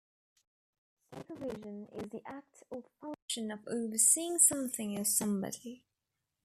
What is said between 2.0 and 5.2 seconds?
the act or function of overseeing something or